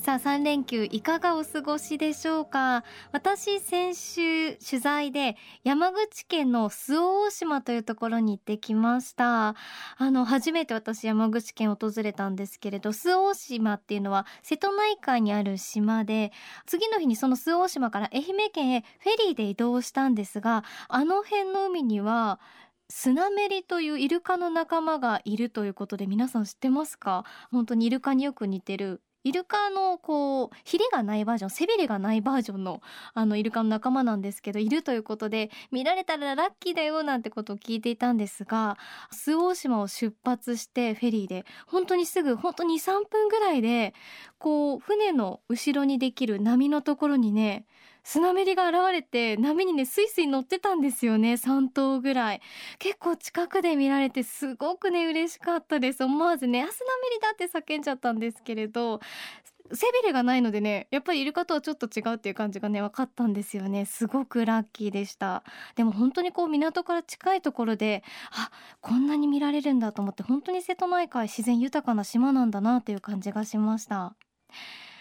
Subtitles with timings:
[0.00, 2.84] さあ3連休いかがお過ごしでしょうか？
[3.12, 9.48] 私先週取材で山口県の周防大島というところに行ってきました。
[9.48, 16.32] あの初めて私山口県を訪れたんですけれど周防大島っていうのは瀬戸内海にある島で
[16.64, 22.40] 次の日にその周防大島から愛媛県へフェリーで移動したんですがあの辺の海には
[22.88, 27.26] スナメリというイルカの仲間がいるということで皆さん知ってますか？
[27.52, 32.80] 本当にイルカによく似てるイルカのこうヒレがないバージョン背びれがないバージョンの
[33.12, 38.78] あのイルカの仲間なんですけどいるということで見られたらラッキーだよなんてことを聞いていたんですが
[39.12, 43.94] 周防大島を出発してフェリーで本当にすぐ本当に3分ぐらいで
[44.38, 47.66] こう船の後ろにできる波のところにね
[48.02, 51.34] スナメリが現れて波にねスイスイ乗ってたんですよね。
[51.34, 52.40] 3頭ぐらい。
[52.78, 56.04] 結構近くで見られてすごくね嬉しかったです。
[56.04, 59.00] 思わずね「あスナメリだ!」って叫んじゃったんですけれど
[59.72, 63.84] 背びれがないのでねやっぱりイルカとはちょっと違うっていう感じがね分かったんですよね。
[63.84, 65.44] すごくラッキーでした。
[65.76, 74.16] でも本当にこう港から近いところであこんなに見られるんだと思って本当に瀬戸内海自然豊かな島なんだなっていう感じがしました。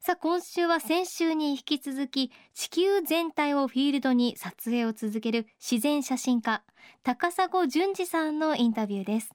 [0.00, 6.62] さあ今週は先週に引き続き地球全体をフィールドに撮影を続ける自然写真家
[7.02, 9.30] 高砂淳二さんのインタビューです。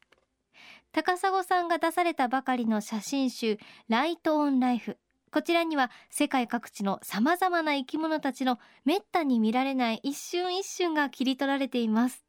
[0.93, 3.57] 高砂さんが出されたばかりの写真集
[3.89, 4.97] ライトオンライフ。
[5.31, 12.23] こちらには世界各地の様々な生き物たちのめったに見られない一瞬一瞬が切り取られています。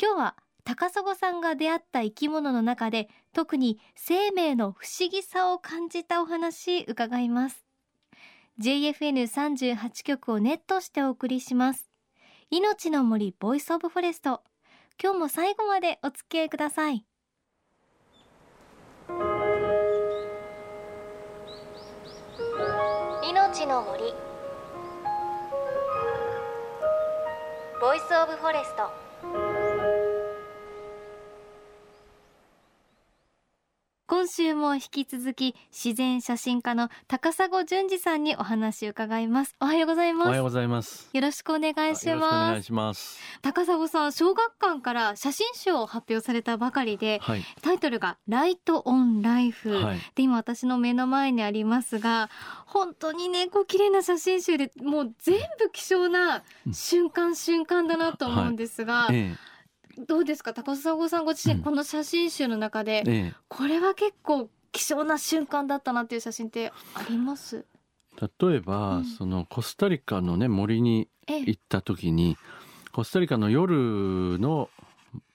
[0.00, 7.66] 今日は高砂さんが出会った生き物の中で特に生命の不思議さを感じたお話伺います。
[8.60, 11.90] JFN38 局をネットしてお送りします。
[12.50, 14.42] いのちの森 voice of forest。
[15.02, 17.04] 今日も最後までお付き合いください。
[23.28, 24.14] いのちの森。
[27.80, 29.53] voice of forest。
[34.34, 39.54] 週も引き続き自然写真家の高砂淳二さんにお話を伺います。
[39.60, 40.26] おはようございます。
[40.26, 41.08] おはようございます。
[41.12, 43.20] よろしくお願いしますよろしくお願いします。
[43.42, 47.44] 高砂さん小学館から写真集を発表されたばかりではい。
[47.62, 49.98] タイトルが Light on Life、はい。
[50.16, 52.28] で今私の目の前にありますが
[52.66, 59.32] 本当にねこう綺麗な写真集でもう全部希少な瞬間瞬間だなと思うんですが、え
[59.98, 60.52] どうですか？
[60.54, 61.62] 高砂さんご自身、うん。
[61.62, 63.34] この写真集の中で、ええ。
[63.48, 67.64] これは結構希少な瞬間だったなっていう写真ってあります？
[68.20, 69.04] え例えば、うん。
[69.04, 71.40] そのコスタリカのね森にええ。
[71.40, 72.36] 行った時に
[72.92, 74.68] コスタリカの夜の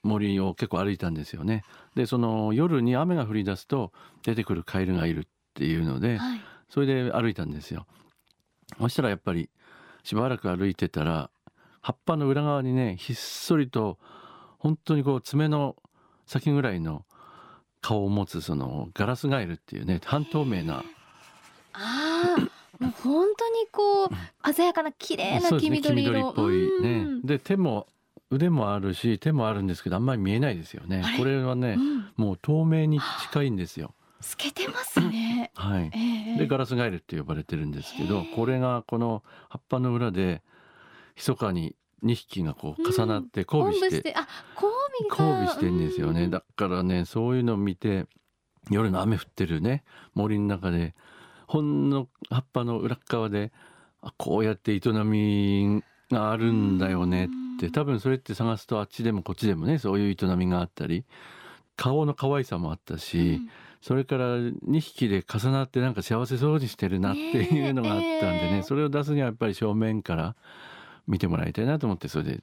[0.02, 1.64] 森を結構歩いたんですよね。
[1.94, 3.92] でその夜に雨が降り出すと
[4.22, 5.22] 出てくるカエルがいるっ
[5.54, 6.40] ていうのではい。
[6.68, 7.86] それで歩いたんですよ。
[8.78, 9.50] そしたらやっぱり
[10.04, 11.30] しばらく歩いてたら
[11.80, 13.98] 葉っぱの裏側にねひっそりと
[14.60, 15.74] 本当にこう爪の
[16.26, 17.04] 先ぐらいの
[17.80, 20.84] 顔を持つそのガラスガエルっていうね半透明な。
[21.72, 22.40] ああ
[22.78, 25.82] もう本当にこう鮮やかな綺麗な黄緑色。
[25.82, 26.98] 黄緑っぽいね。
[26.98, 27.22] うん。
[27.22, 27.86] で手も
[28.30, 31.02] 腕もあるし手もあるんですけどあんまり見えないですよね。
[31.18, 32.12] これはねうん。
[32.16, 33.94] もう透明に近いんですよ。
[34.20, 35.50] 透けてますね。
[35.56, 35.90] はい。
[35.94, 40.42] ええでガラスガエルって呼ばれてるんですけどこれがこの葉っぱの裏で
[41.16, 41.74] 密かに
[42.04, 45.24] 2匹がこう重なって交尾してしてあ交尾が。
[45.24, 46.24] 交尾してんですよね。
[46.24, 46.30] うん。
[46.30, 48.06] だからねそういうのを見て
[48.70, 49.84] 夜の雨降ってるね。
[50.14, 50.94] 森の中で
[51.46, 53.52] ほんの葉っぱの裏っ側で
[54.02, 57.34] あこうやって営みがあるんだよねって。
[57.34, 57.40] うん
[57.72, 61.04] 多分それって探すとあっちでもこっちでもねそういう営みがあったり
[61.76, 63.50] 顔の可愛さもあったし、うん。
[63.82, 68.62] それから2匹で重なってなんか幸せそうにしてるなっていうのがあったんでねねえ。
[68.62, 70.36] それを出すにはやっぱり正面から
[71.10, 72.40] 見てもらいたいなと思ってそれで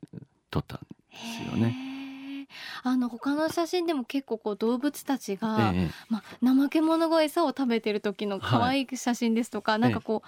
[0.52, 0.86] 撮ったんで
[1.18, 2.48] すよね。
[2.84, 10.28] あの他の写真でも結構こう動物たちが、ええまあ、怠け者が餌を食べてる時の可愛い写真ですとか、なんかこう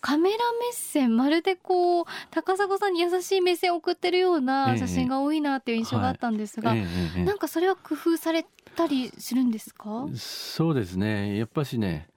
[0.00, 7.24] カメラ目線まるでこう高砂さんに優しい目線を送ってるような写真が多いなっていう印象があったんですが、ええええ。
[7.24, 8.46] なんかそれは工夫され
[8.76, 10.06] たりするんですか？
[10.16, 11.36] そうですね。
[11.36, 12.08] やっぱしね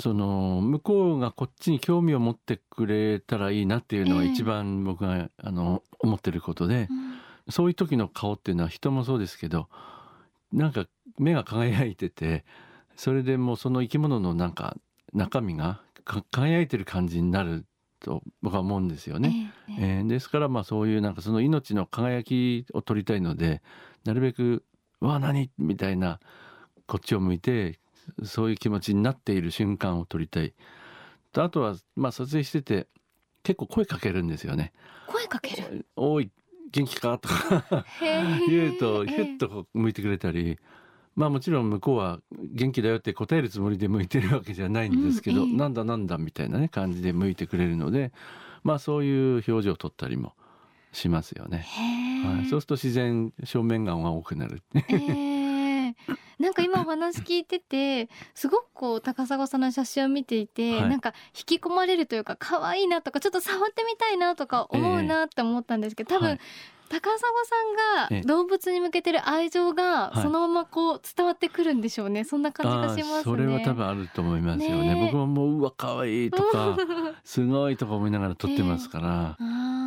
[0.00, 7.10] その向こうがこっちに興味を持ってくれたらいいなっていうのがええ一番僕が、あの思ってることで、うん
[7.48, 9.68] そういう時の顔っていうのは人もそうですけど
[10.52, 10.86] なんか
[11.18, 12.44] 目が輝いてて
[12.96, 14.76] それでもうその生き物のなんか
[15.12, 17.64] 中身がか輝いてる感じになる
[18.00, 19.52] と僕は思うんですよね。
[19.68, 23.62] えええええーですからまあそういうなんかその命の輝きを取りたいので
[24.04, 24.64] なるべく
[25.00, 26.20] 「うわ何?」みたいな
[26.86, 27.78] こっちを向いて
[28.24, 30.54] そういう気持ちになっている瞬間を撮りたい。
[31.32, 32.88] とあとはまあ撮影してて
[33.42, 34.72] 結構声かけるんですよね。
[35.06, 35.86] 声かける。
[35.96, 36.30] 「おい
[36.72, 37.84] 元気か?」とか
[38.48, 40.58] 言うとヒええュッと向いてくれたり。
[41.16, 48.12] まあもちろん向こうは元気だよって答えるつもりで向いてるわけじゃないんですけど、うんええなんだなんだみたいなね感じで向いてくれるので
[48.62, 50.34] まあそういう表情を取ったりも
[50.92, 51.66] しますよね。
[52.24, 54.62] はい、そうすると自然正面顔が多くなる。
[56.40, 60.88] えーなんか今お話聞いててすごくこう高砂さんの写真を見ていて、はい。
[60.88, 66.38] なんか引き込まれるというか可愛いなとかちょっと触ってみたいなとか思うなって思ったんですけど、多分、はい。
[66.88, 68.20] 高砂さんええ。
[68.22, 70.22] が動物に向けてる愛情がはい。
[70.22, 72.24] そのままこう伝わってくるんでしょうね。
[72.24, 73.22] そんな感じがしますね。
[73.22, 74.94] それは多分あると思いますよね。
[74.94, 75.04] ねえ。
[75.06, 76.76] 僕ももううわ可愛いとか
[77.22, 79.36] すごいとか思いながら撮ってますから。
[79.38, 79.79] あー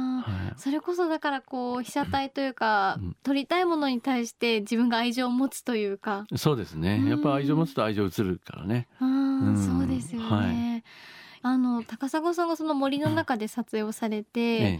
[0.54, 3.16] はいそれこそだからこう被写体というか、うん。
[3.24, 6.26] 撮りたいものに対して自分が愛情を持つというか。
[6.36, 7.00] そうですね。
[7.02, 7.10] うん。
[7.10, 8.88] やっぱ愛情持つと愛情移るからね。
[9.00, 9.58] あーうん。
[9.58, 10.28] そうですよね。
[10.28, 10.84] はい。
[11.42, 14.64] あの高砂さんがその森の中で撮影をされて、え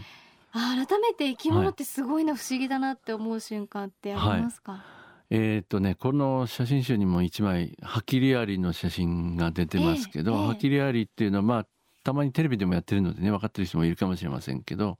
[0.52, 4.84] 改めて生き物ってすごいな、不思議だなって思う瞬間ってありますか？
[5.30, 10.46] えーっとねこの写真集にも一枚ハキリアリの写真が出てますけど、ええええ。
[10.46, 11.66] ハキリアリっていうのはまあ
[12.04, 14.98] たまにテレビでもやってるのでね分かってる人もいるかもしれませんけど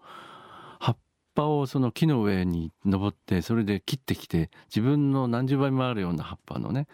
[1.34, 6.86] ぱをその木の上に登ってそれで切ってきて自分の何十倍もあるような葉っぱのね、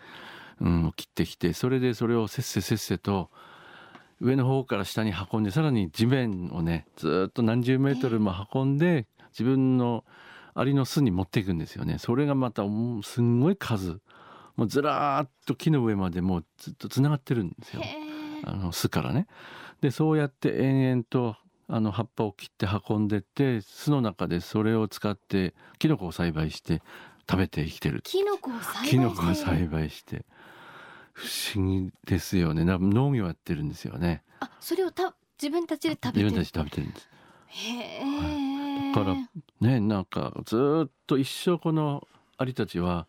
[0.60, 3.30] うん、切ってきてそれでそれをせっせせっせと
[4.20, 10.04] 上の方から下に運んでさらに地面をねずーっと何十メートルも運んで自分の
[10.54, 11.98] アリの巣に持っていくんですよね。
[11.98, 12.64] それがまた
[13.02, 14.00] すんごい数。
[14.56, 17.82] もうずらーっと木の上までもうずっとつながってるんですよ。
[18.44, 19.26] あの巣からね。
[19.80, 21.36] でそうやって延々と
[21.72, 26.82] あの葉っぱを切って運んでって巣の中でそれを使ってキノコを栽培して
[27.30, 28.90] 食べて生きてるキノコを栽培して？
[28.90, 30.24] キノコを栽培して。
[31.12, 31.26] 不
[31.56, 32.64] 思議ですよね。
[32.64, 34.22] だから農業やってるんですよね。
[34.40, 36.18] あそれをた自分たちで食べて？
[36.20, 37.08] る自分たち食べてるんです。
[37.46, 37.68] へ
[38.88, 42.06] え、だからねなんかずーっと一生この
[42.38, 43.06] アリたちは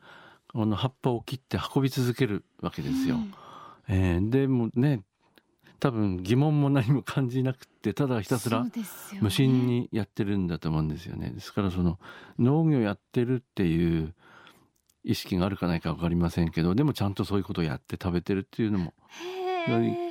[0.51, 3.15] この葉っぱを切って運び続けるわけですよ。
[3.15, 3.33] うん。
[3.87, 5.01] えーでもね
[5.81, 8.63] 多分疑問も何も感じなくってただひたすら
[9.19, 11.31] 無心にやってるんだと思うんですよね。
[11.31, 11.97] ですからその
[12.37, 14.13] 農業やってるっていう
[15.03, 18.93] 意識があるかないか分かりませんけどでもちゃんとそういうことをやって食べてるっていうのも、
[19.23, 19.40] へえ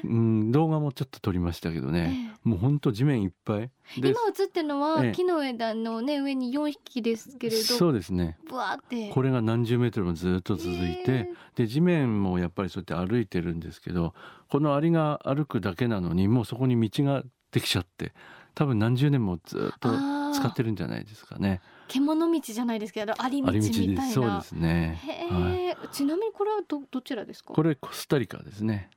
[0.04, 3.70] うん、動画もちょっと撮りましたけどね、もうほんと地面いっぱい。
[3.96, 5.12] 今で映ってるのは、ええ。
[5.12, 7.62] 木の枝のね上に4匹ですけれど。
[7.62, 8.38] そうですね。
[8.48, 9.10] ブワーって。
[9.10, 14.14] これが何十メートルもずっと続いて、へで地面もやっぱりそうやって歩いてるんですけど
[14.48, 18.12] このアリが歩くだけなのにもうそこに道ができちゃって
[18.54, 19.90] 多分何十年もずっと
[20.34, 21.60] 使ってるんじゃないですかね。
[21.88, 23.94] 獣道じゃないですけどアリ道みたいな。
[23.94, 24.12] 道です。
[24.12, 25.00] そうですね。
[25.04, 27.52] へはい、え、ちなみにこれはどどちらですか？
[27.52, 28.90] これコスタリカですね。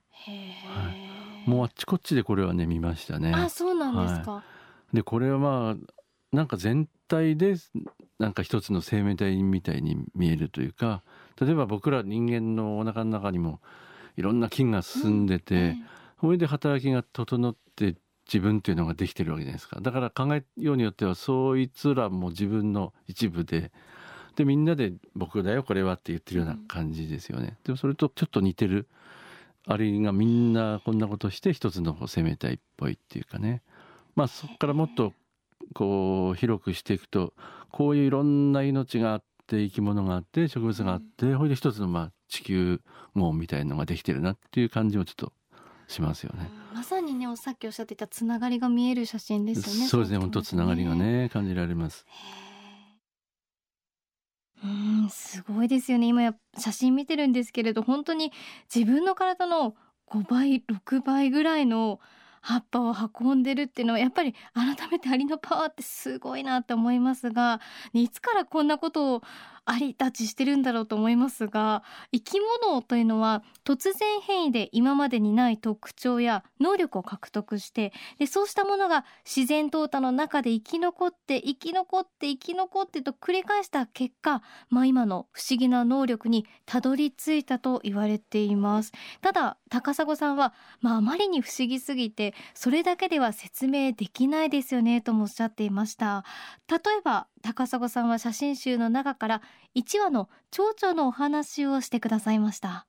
[1.45, 3.31] もうあっちこっちでこれはね見ましたね。
[3.33, 4.43] あそうなんですか、
[4.93, 7.55] でこれはまあなんか全体で
[8.19, 11.03] なんか一つの生命体みたいに見えるというか
[11.39, 13.59] 例えば僕ら人間のお腹の中にも
[14.15, 15.75] いろんな菌が進んでて、え
[16.21, 19.81] それで働きが整って自分っていうのができてるわけじゃないですか。
[19.81, 23.71] だから考えようによってはそいつらも自分の一部で
[24.35, 27.57] でみんなで「僕だよこれは」って言ってるような感じですよね。
[27.63, 28.87] でもそれとちょっと似てる
[29.65, 33.61] あれがみんなこんなことして一つの生命体っぽいっていうかね。
[34.15, 35.13] まあそこからもっと
[35.73, 37.33] こう広くしていくと
[37.71, 42.81] こういういろんな命があって生き物があって植物があってほいで一つのまあ地球
[43.13, 45.33] 網みたいのができてるなっていう感じもちょっと
[45.87, 46.49] しますよね。
[46.71, 46.77] うん。
[46.77, 52.05] まさにねおさっきおっしゃっていたつながりが見える写真ですよねそうですねさっきの本当つながりがね感じられます。
[55.09, 56.07] すごいですよね。
[56.07, 58.31] 今や写真見てるんですけれど本当に
[58.73, 59.75] 自分の体の
[60.07, 61.99] 5倍6倍ぐらいの
[62.41, 67.61] 葉っぱを運んでるっていうのはやっぱり改めてアリのパワーってすごいなって思いますが
[67.93, 69.21] いつからこんなことを
[69.65, 88.91] あり立ちしてるんだろうと思いますが生き物というのは突然変異で今までにない特徴や能力を獲得してでそうしたものが自然淘汰の中で生き残って生き残って生き残ってと繰り返した結果、まあ、今の不思議な能力にたどり着いたと言われています。
[89.21, 96.25] ただ高砂さんは、まあ、あまりに不思議すぎてそれだけでは説明できないですよねともおっしゃっていました。
[96.69, 99.41] 例えば高砂さんは写真集の中から
[99.75, 102.87] 1話の蝶々のお話をしてくださいました。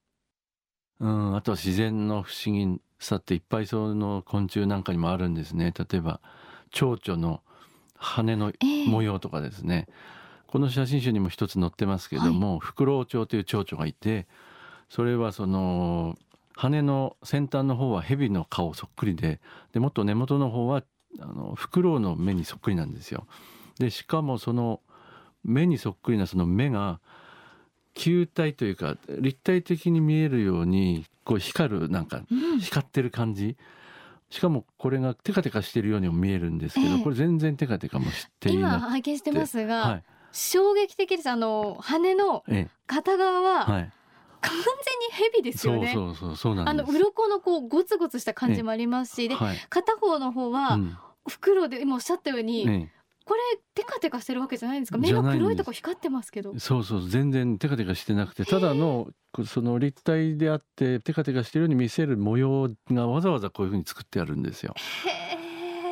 [1.00, 5.74] うんあとは自然の不思議さっていっぱいその昆虫なんかにもあるんですね。
[5.76, 6.20] 例えば
[6.70, 7.40] 蝶々の
[7.96, 8.52] 羽の
[8.86, 14.28] 模様とかですね、えー、この写真集にも一つ載ってますけども、はい、フクロウチョウという蝶々がいて
[14.88, 16.16] それはその
[16.54, 19.40] 羽の先端の方は蛇の顔そっくりで
[19.72, 20.84] でもっと根元の方は
[21.18, 23.26] あのフクロウの目にそっくりなんですよ。
[23.78, 24.80] でしかもその
[25.44, 27.00] 目にそっくりなその目が
[27.94, 32.22] 球体というか立体的に見えるようにこう光るなんか
[32.60, 33.56] 光ってる感じ、うん、
[34.30, 40.02] しかもこれがテカテカしてるようにも見えるんですけど、えー、これ全然テカテカもしていな今拝見してますが、はい、
[40.32, 41.30] 衝撃的です。
[41.30, 42.44] あの羽の
[42.86, 43.92] 片側は、はい。
[44.40, 45.92] 完全に蛇ですよね。
[45.94, 50.78] そうそうそうあの鱗のこうゴツゴツした感じもありますし、で、はい、片方の方は、
[51.26, 52.90] 袋で今おっしゃったように、
[53.24, 53.40] これ
[53.74, 54.98] テカテカしてるわけじゃないんですか？
[54.98, 56.58] 目が黒いとこ光ってますけど。
[56.58, 59.08] そうそう全然テカテカしてなくてただの
[59.46, 64.74] その立体であってテカテカしてるように見せる模様がわざわざこういうふうに作ってあるんですよ。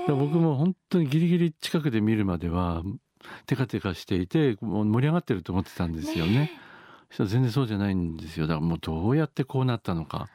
[0.09, 2.83] 僕も本当にギリギリ近くで見るまでは
[3.47, 6.33] テカテカしていて盛り上がってると思ってたんですよね。
[6.33, 6.53] ね
[7.19, 8.47] 全然そうじゃないんですよ。
[8.47, 10.29] だからもうどうやってこうなったのか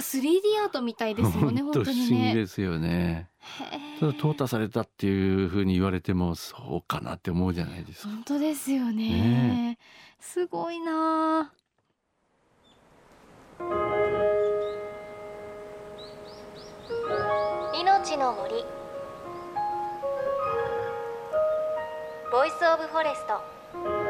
[0.00, 2.06] 3D アートみたいですよね 本当にね。
[2.06, 3.28] 不思議ですよね。
[4.00, 8.08] ただ淘汰されたっていうふうに言われてもそうかなって思うじゃないですか。
[8.08, 9.78] 本当ですよね、ね、
[10.18, 11.52] すごいな。
[17.74, 18.64] いのちの森。
[22.30, 24.09] voice of forest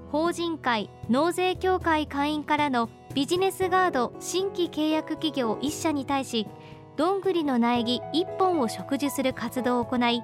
[0.11, 6.47] 法人会納税協会会員からのビジネスガード新規契約企業1社に対し
[6.97, 10.21] どんぐりの苗木1本を植樹する活動を行い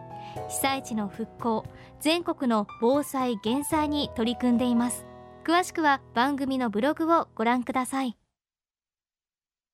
[0.50, 1.65] 被災地の復興
[2.01, 5.06] 全国の防災減災に取り組んでいます。
[5.44, 8.17] 詳しくは番組のブログをご覧ください。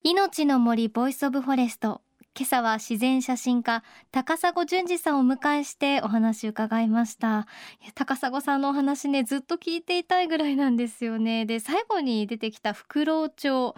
[0.04, 2.03] いのちの森 voice of forest。
[2.36, 7.46] 今朝は自然写真家高砂淳二さんを迎えしてお話伺いました。
[7.94, 11.46] 高砂さんのお話ねずっと聞いていたいぐらいなんですよね。
[11.46, 13.76] で最後に出てきたフクロウチョウ。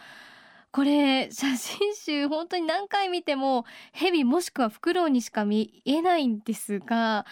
[0.75, 3.63] これ写真集本当に何回見ても
[3.94, 7.25] 蛇もしくはフクロウにしか見えないんですが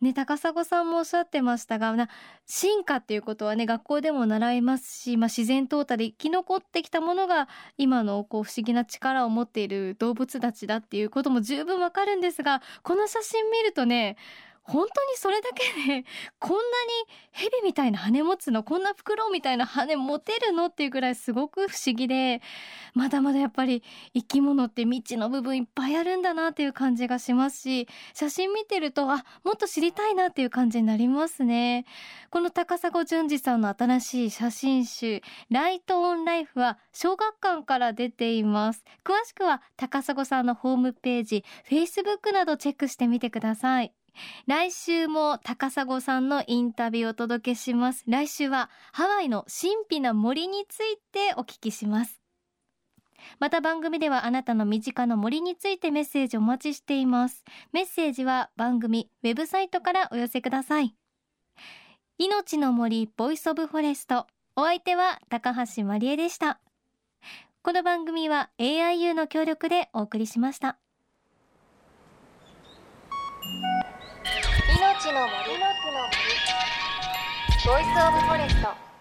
[0.00, 2.08] ね高砂さんもおっしゃってましたがな
[2.46, 7.48] 進化っていうことはね学校でも習いますし、まあ、自然淘汰で生き残ってきたものが
[7.78, 14.16] 今のこう不思議な力を持っている動物たちだっていうことも十分わかるんですがこの写真見るとね
[14.64, 15.64] 本当にそれだけ
[16.00, 16.04] で
[16.40, 16.64] こんなに
[17.32, 22.40] 蛇みたいな羽持つのこんな袋みたいな羽持てるのっていうぐらいすごく不思議で
[22.94, 23.82] まだまだやっぱり
[24.14, 31.84] 生き物って未知の部分いっぱいあるんだなっていう感じがしますし写真見てるとあもっと知りたいなっていう感じになりますね。
[32.30, 38.84] この高砂淳二さんの新しい写真集ライトオンライフは小学館から出ています。
[39.04, 43.92] 詳しくは高砂さんのホームページ Facebook などチェックしてみてください。
[44.46, 48.04] 来週も高砂さんのインタビューをお届けします。
[48.06, 52.20] 来週はハワイの神秘な森についてお聞きします。
[53.38, 57.44] また番組ではあなたの身近な森についてメッセージお待ちしています。
[57.72, 60.94] メッセージは番組ウェブサイトからお寄せください。
[62.18, 64.26] いのちの森 voice of forest。
[64.56, 66.60] お相手は高橋真理恵でした。
[67.62, 70.78] この番組は AIU の協力でお送りしました。
[75.12, 75.58] の森
[77.64, 78.93] voice of forest。